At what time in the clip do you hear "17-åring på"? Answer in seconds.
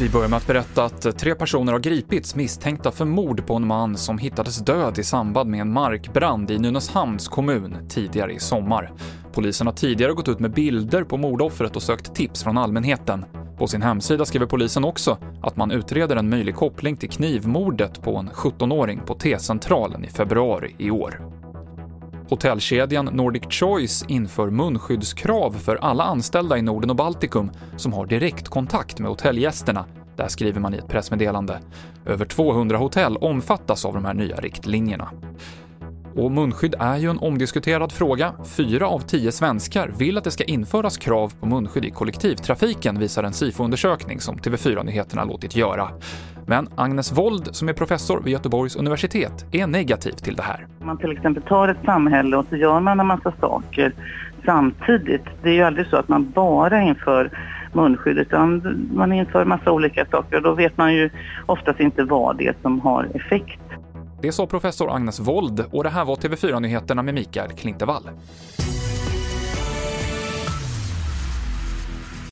18.30-19.14